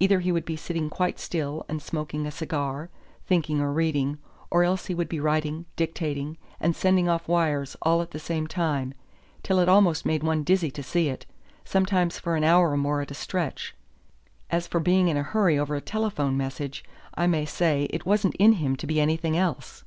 [0.00, 2.90] Either he would be sitting quite still and smoking a cigar,
[3.26, 4.18] thinking or reading,
[4.50, 8.46] or else he would be writing, dictating, and sending off wires all at the same
[8.46, 8.92] time,
[9.42, 11.24] till it almost made one dizzy to see it,
[11.64, 13.74] sometimes for an hour or more at a stretch.
[14.50, 16.84] As for being in a hurry over a telephone message,
[17.14, 19.84] I may say it wasn't in him to be anything else."